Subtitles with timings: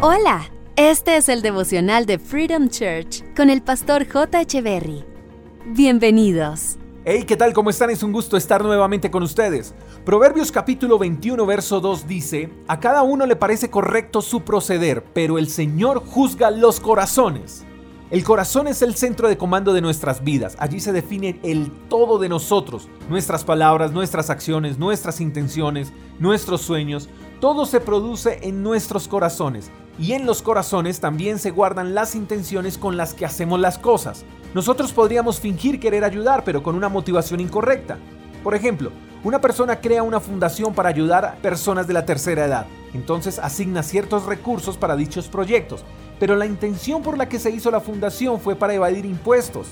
[0.00, 4.42] Hola, este es el devocional de Freedom Church con el pastor J.
[4.42, 5.04] Echeverry.
[5.66, 6.76] Bienvenidos.
[7.04, 7.52] Hey, ¿qué tal?
[7.52, 7.90] ¿Cómo están?
[7.90, 9.74] Es un gusto estar nuevamente con ustedes.
[10.04, 15.36] Proverbios capítulo 21, verso 2 dice, A cada uno le parece correcto su proceder, pero
[15.36, 17.64] el Señor juzga los corazones.
[18.12, 20.56] El corazón es el centro de comando de nuestras vidas.
[20.60, 27.08] Allí se define el todo de nosotros, nuestras palabras, nuestras acciones, nuestras intenciones, nuestros sueños.
[27.40, 32.76] Todo se produce en nuestros corazones y en los corazones también se guardan las intenciones
[32.76, 34.24] con las que hacemos las cosas.
[34.54, 37.96] Nosotros podríamos fingir querer ayudar, pero con una motivación incorrecta.
[38.42, 38.90] Por ejemplo,
[39.22, 42.66] una persona crea una fundación para ayudar a personas de la tercera edad.
[42.92, 45.84] Entonces asigna ciertos recursos para dichos proyectos,
[46.18, 49.68] pero la intención por la que se hizo la fundación fue para evadir impuestos.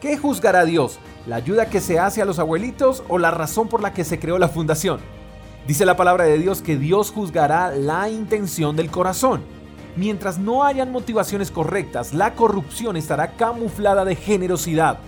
[0.00, 0.98] ¿Qué juzgará Dios?
[1.26, 4.18] ¿La ayuda que se hace a los abuelitos o la razón por la que se
[4.18, 5.19] creó la fundación?
[5.66, 9.42] Dice la palabra de Dios que Dios juzgará la intención del corazón.
[9.94, 14.98] Mientras no hayan motivaciones correctas, la corrupción estará camuflada de generosidad.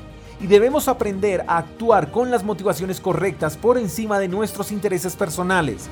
[0.41, 5.89] Y debemos aprender a actuar con las motivaciones correctas por encima de nuestros intereses personales.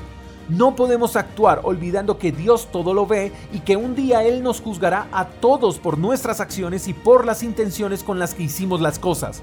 [0.49, 4.61] No podemos actuar olvidando que Dios todo lo ve y que un día Él nos
[4.61, 8.99] juzgará a todos por nuestras acciones y por las intenciones con las que hicimos las
[8.99, 9.41] cosas.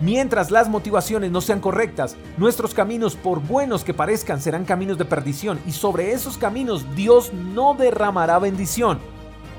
[0.00, 5.06] Mientras las motivaciones no sean correctas, nuestros caminos, por buenos que parezcan, serán caminos de
[5.06, 8.98] perdición y sobre esos caminos Dios no derramará bendición.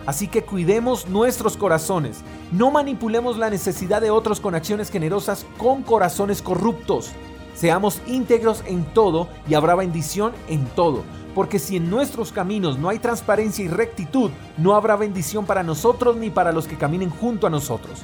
[0.06, 2.20] Así que cuidemos nuestros corazones,
[2.52, 7.14] no manipulemos la necesidad de otros con acciones generosas con corazones corruptos.
[7.56, 11.04] Seamos íntegros en todo y habrá bendición en todo.
[11.34, 16.16] Porque si en nuestros caminos no hay transparencia y rectitud, no habrá bendición para nosotros
[16.16, 18.04] ni para los que caminen junto a nosotros.